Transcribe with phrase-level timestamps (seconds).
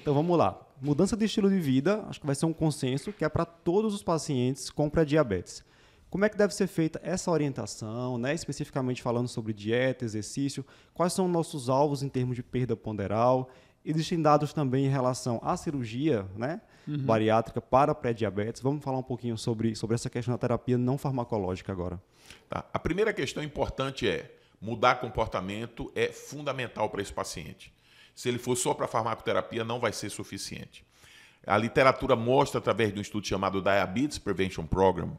[0.00, 0.58] Então vamos lá.
[0.80, 3.92] Mudança de estilo de vida, acho que vai ser um consenso que é para todos
[3.92, 5.62] os pacientes com pré-diabetes.
[6.08, 8.32] Como é que deve ser feita essa orientação, né?
[8.32, 10.64] especificamente falando sobre dieta, exercício?
[10.94, 13.50] Quais são nossos alvos em termos de perda ponderal?
[13.84, 16.62] Existem dados também em relação à cirurgia né?
[16.88, 16.96] Uhum.
[17.04, 18.62] bariátrica para pré-diabetes.
[18.62, 22.00] Vamos falar um pouquinho sobre, sobre essa questão da terapia não farmacológica agora.
[22.48, 22.64] Tá.
[22.72, 27.70] A primeira questão importante é mudar comportamento é fundamental para esse paciente.
[28.20, 30.84] Se ele for só para farmacoterapia, não vai ser suficiente.
[31.46, 35.18] A literatura mostra, através de um estudo chamado Diabetes Prevention Program,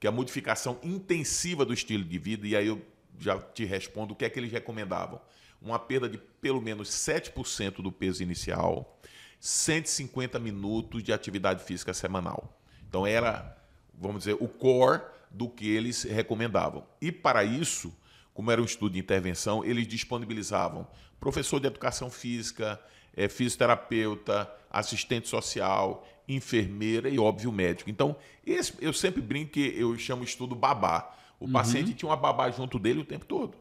[0.00, 2.80] que a modificação intensiva do estilo de vida, e aí eu
[3.18, 5.20] já te respondo o que é que eles recomendavam.
[5.60, 8.98] Uma perda de pelo menos 7% do peso inicial,
[9.38, 12.58] 150 minutos de atividade física semanal.
[12.88, 13.54] Então era,
[13.92, 16.86] vamos dizer, o core do que eles recomendavam.
[17.02, 17.94] E para isso,
[18.34, 20.86] como era um estudo de intervenção, eles disponibilizavam
[21.20, 22.80] professor de educação física,
[23.14, 27.90] é, fisioterapeuta, assistente social, enfermeira e, óbvio, médico.
[27.90, 31.14] Então, esse, eu sempre brinco que eu chamo estudo babá.
[31.38, 31.52] O uhum.
[31.52, 33.56] paciente tinha uma babá junto dele o tempo todo.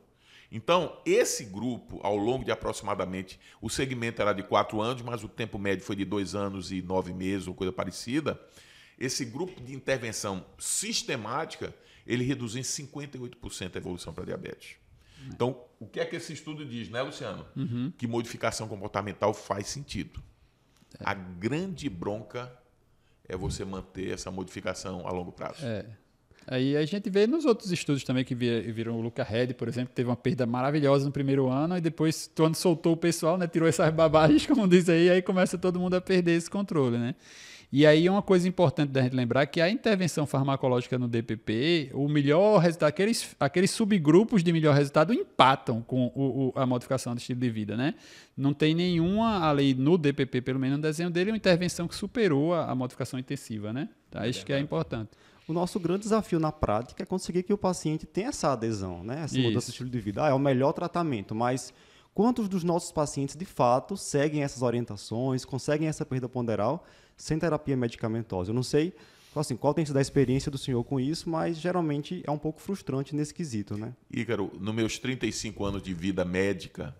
[0.51, 5.27] Então, esse grupo, ao longo de aproximadamente, o segmento era de quatro anos, mas o
[5.27, 8.39] tempo médio foi de dois anos e nove meses, ou coisa parecida.
[8.97, 11.73] Esse grupo de intervenção sistemática,
[12.09, 14.77] ele reduziu em 58% a evolução para diabetes.
[15.27, 17.45] Então, o que é que esse estudo diz, né, Luciano?
[17.55, 17.93] Uhum.
[17.95, 20.23] Que modificação comportamental faz sentido.
[20.99, 21.03] É.
[21.05, 22.51] A grande bronca
[23.27, 25.63] é você manter essa modificação a longo prazo.
[25.63, 25.85] É.
[26.51, 29.89] Aí a gente vê nos outros estudos também que viram o Luca Red, por exemplo,
[29.89, 33.47] que teve uma perda maravilhosa no primeiro ano e depois, quando soltou o pessoal, né,
[33.47, 37.13] tirou essas babagens, como diz aí, aí começa todo mundo a perder esse controle, né?
[37.71, 41.91] E aí uma coisa importante da gente lembrar é que a intervenção farmacológica no DPP,
[41.93, 47.13] o melhor resultado, aqueles, aqueles subgrupos de melhor resultado empatam com o, o, a modificação
[47.13, 47.93] do estilo de vida, né?
[48.35, 52.55] Não tem nenhuma, ali no DPP, pelo menos no desenho dele, uma intervenção que superou
[52.55, 53.87] a, a modificação intensiva, né?
[54.09, 54.27] Tá?
[54.27, 55.11] Isso que é importante.
[55.49, 59.21] O nosso grande desafio na prática é conseguir que o paciente tenha essa adesão, né?
[59.23, 60.23] Essa mudança de estilo de vida.
[60.23, 61.73] Ah, é o melhor tratamento, mas
[62.13, 66.85] quantos dos nossos pacientes de fato seguem essas orientações, conseguem essa perda ponderal
[67.17, 68.51] sem terapia medicamentosa.
[68.51, 68.93] Eu não sei
[69.35, 72.61] assim, qual tem sido a experiência do senhor com isso, mas geralmente é um pouco
[72.61, 73.95] frustrante nesse quesito, né?
[74.11, 76.95] Ícaro, nos meus 35 anos de vida médica,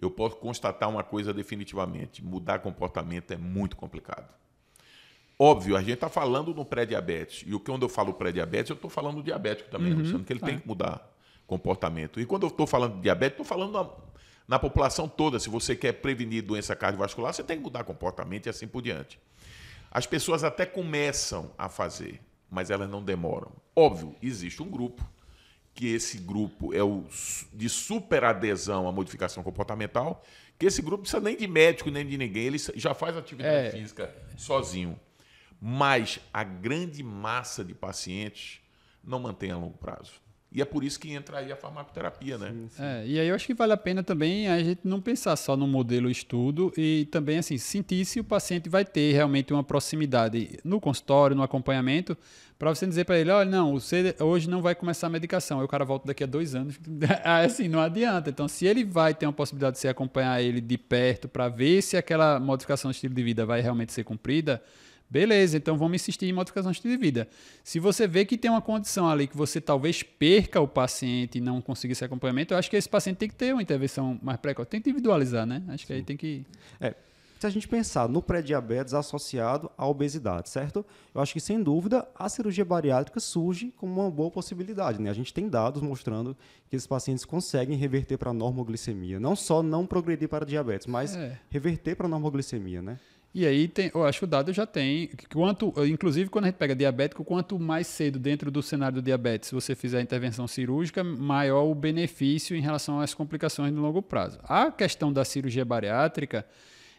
[0.00, 4.32] eu posso constatar uma coisa definitivamente: mudar comportamento é muito complicado.
[5.38, 7.44] Óbvio, a gente está falando no pré-diabetes.
[7.46, 10.32] E o que quando eu falo pré-diabetes, eu estou falando do diabético também, uhum, que
[10.32, 11.10] ele tem que mudar
[11.46, 12.20] comportamento.
[12.20, 13.90] E quando eu estou falando de diabetes, estou falando na,
[14.46, 15.38] na população toda.
[15.38, 19.18] Se você quer prevenir doença cardiovascular, você tem que mudar comportamento e assim por diante.
[19.90, 23.52] As pessoas até começam a fazer, mas elas não demoram.
[23.76, 25.06] Óbvio, existe um grupo,
[25.74, 27.04] que esse grupo é o
[27.52, 30.22] de superadesão à modificação comportamental,
[30.58, 33.68] que esse grupo não precisa nem de médico, nem de ninguém, ele já faz atividade
[33.68, 33.70] é.
[33.70, 34.98] física sozinho.
[35.64, 38.60] Mas a grande massa de pacientes
[39.04, 40.10] não mantém a longo prazo.
[40.50, 42.50] E é por isso que entra aí a farmacoterapia, né?
[42.50, 42.82] Sim, sim.
[42.82, 45.56] É, e aí eu acho que vale a pena também a gente não pensar só
[45.56, 50.58] no modelo estudo e também assim sentir se o paciente vai ter realmente uma proximidade
[50.64, 52.18] no consultório, no acompanhamento,
[52.58, 55.64] para você dizer para ele, olha, não, você hoje não vai começar a medicação, aí
[55.64, 56.78] o cara volta daqui a dois anos,
[57.24, 58.30] assim, não adianta.
[58.30, 61.82] Então, se ele vai ter uma possibilidade de você acompanhar ele de perto para ver
[61.82, 64.62] se aquela modificação do estilo de vida vai realmente ser cumprida,
[65.12, 67.28] Beleza, então vamos insistir em modificação de estilo de vida.
[67.62, 71.40] Se você vê que tem uma condição ali que você talvez perca o paciente e
[71.40, 74.38] não consiga esse acompanhamento, eu acho que esse paciente tem que ter uma intervenção mais
[74.38, 74.70] precoce.
[74.70, 75.62] Tem que individualizar, né?
[75.68, 75.98] Acho que Sim.
[75.98, 76.46] aí tem que.
[76.80, 76.94] É,
[77.42, 80.86] se a gente pensar no pré-diabetes associado à obesidade, certo?
[81.12, 85.02] Eu acho que, sem dúvida, a cirurgia bariátrica surge como uma boa possibilidade.
[85.02, 85.10] Né?
[85.10, 86.36] A gente tem dados mostrando
[86.70, 89.18] que esses pacientes conseguem reverter para a normoglicemia.
[89.18, 91.36] Não só não progredir para diabetes, mas é.
[91.50, 93.00] reverter para a normoglicemia, né?
[93.34, 96.58] E aí tem, eu acho que o dado já tem, quanto, inclusive quando a gente
[96.58, 101.02] pega diabético, quanto mais cedo dentro do cenário do diabetes você fizer a intervenção cirúrgica,
[101.02, 104.38] maior o benefício em relação às complicações no longo prazo.
[104.44, 106.46] A questão da cirurgia bariátrica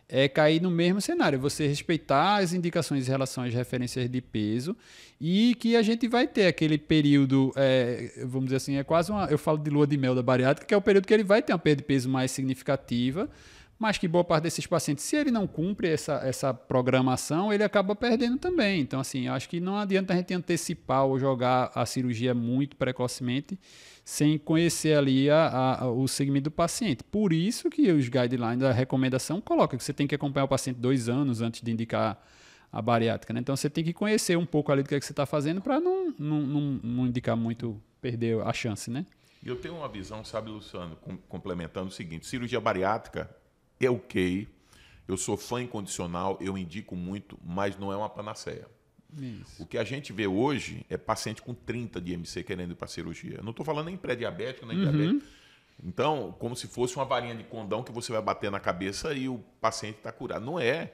[0.07, 4.75] é cair no mesmo cenário, você respeitar as indicações em relação às referências de peso
[5.19, 9.25] e que a gente vai ter aquele período, é, vamos dizer assim, é quase uma,
[9.25, 11.41] eu falo de lua de mel da bariátrica, que é o período que ele vai
[11.41, 13.29] ter uma perda de peso mais significativa,
[13.77, 17.95] mas que boa parte desses pacientes, se ele não cumpre essa, essa programação, ele acaba
[17.95, 18.79] perdendo também.
[18.81, 23.59] Então, assim, acho que não adianta a gente antecipar ou jogar a cirurgia muito precocemente
[24.05, 27.03] sem conhecer ali a, a, o segmento do paciente.
[27.03, 30.77] Por isso que os guidelines, a recomendação coloca que você tem que acompanhar o paciente
[30.77, 32.21] dois anos antes de indicar
[32.71, 33.33] a bariátrica.
[33.33, 33.39] Né?
[33.39, 35.61] Então, você tem que conhecer um pouco ali do que, é que você está fazendo
[35.61, 39.05] para não, não, não, não indicar muito, perder a chance, né?
[39.43, 43.29] E eu tenho uma visão, sabe, Luciano, com, complementando o seguinte: cirurgia bariátrica
[43.85, 44.47] é ok,
[45.07, 48.67] Eu sou fã incondicional, eu indico muito, mas não é uma panaceia.
[49.17, 49.61] Isso.
[49.61, 52.87] O que a gente vê hoje é paciente com 30 de IMC querendo ir para
[52.87, 53.37] cirurgia.
[53.37, 54.83] Eu não estou falando nem pré-diabético, nem uhum.
[54.83, 55.25] diabético.
[55.83, 59.27] Então, como se fosse uma varinha de condão que você vai bater na cabeça e
[59.27, 60.45] o paciente está curado.
[60.45, 60.93] Não é.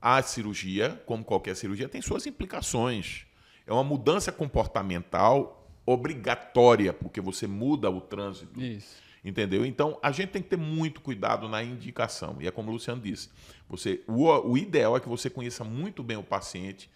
[0.00, 3.26] A cirurgia, como qualquer cirurgia, tem suas implicações.
[3.66, 8.60] É uma mudança comportamental obrigatória, porque você muda o trânsito.
[8.60, 9.02] Isso.
[9.24, 9.66] Entendeu?
[9.66, 12.36] Então, a gente tem que ter muito cuidado na indicação.
[12.40, 13.28] E é como o Luciano disse:
[13.68, 16.90] você, o, o ideal é que você conheça muito bem o paciente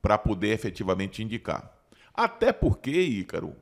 [0.00, 1.72] para poder efetivamente indicar.
[2.14, 3.54] Até porque, Ícaro,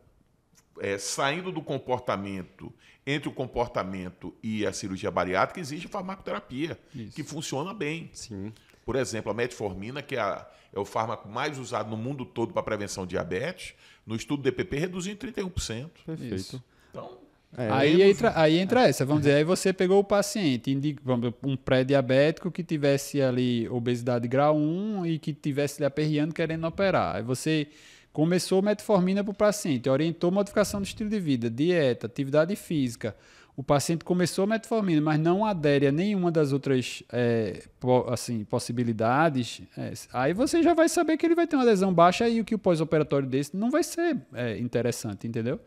[0.78, 2.72] é, saindo do comportamento,
[3.06, 7.14] entre o comportamento e a cirurgia bariátrica, existe farmacoterapia, Isso.
[7.14, 8.10] que funciona bem.
[8.12, 8.52] Sim.
[8.84, 12.52] Por exemplo, a metformina, que é, a, é o fármaco mais usado no mundo todo
[12.52, 13.74] para prevenção de diabetes,
[14.06, 15.90] no estudo do DPP reduziu em 31%.
[16.04, 16.34] Perfeito.
[16.34, 16.64] Isso.
[16.90, 17.18] Então,
[17.56, 20.76] é, aí, entra, aí entra essa, vamos dizer, aí você pegou o paciente,
[21.42, 27.16] um pré-diabético que tivesse ali obesidade grau 1 e que tivesse lhe aperreando querendo operar.
[27.16, 27.68] Aí você
[28.12, 33.14] começou metformina para o paciente, orientou modificação do estilo de vida, dieta, atividade física.
[33.56, 37.62] O paciente começou metformina, mas não adere a nenhuma das outras é,
[38.08, 39.62] assim, possibilidades.
[39.78, 42.44] É, aí você já vai saber que ele vai ter uma lesão baixa e o
[42.44, 45.60] que o pós-operatório desse não vai ser é, interessante, entendeu?